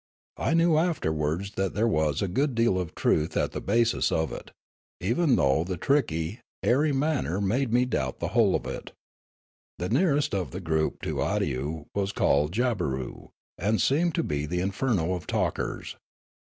[0.39, 4.31] I knew afterwards that there was a good deal of truth at the basis of
[4.31, 4.49] it,
[4.99, 8.93] ev^en though the tricky, airy manner made me doubt the whole of it.
[9.77, 13.29] The nearest of the group to Awdyoo was called Jabberoo,
[13.59, 15.97] and seemed to be the inferno of talkers.